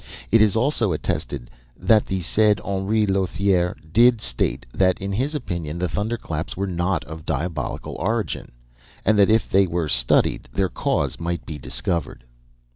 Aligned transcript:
It 0.31 0.41
is 0.41 0.55
also 0.55 0.93
attested 0.93 1.51
that 1.77 2.07
the 2.07 2.21
said 2.23 2.59
Henri 2.61 3.05
Lothiere 3.05 3.75
did 3.93 4.19
state 4.19 4.65
that 4.73 4.97
in 4.99 5.11
his 5.11 5.35
opinion 5.35 5.77
the 5.77 5.87
thunderclaps 5.87 6.57
were 6.57 6.65
not 6.65 7.03
of 7.03 7.23
diabolical 7.23 7.93
origin, 7.99 8.49
and 9.05 9.19
that 9.19 9.29
if 9.29 9.47
they 9.47 9.67
were 9.67 9.87
studied, 9.87 10.49
their 10.51 10.69
cause 10.69 11.19
might 11.19 11.45
be 11.45 11.59
discovered. 11.59 12.23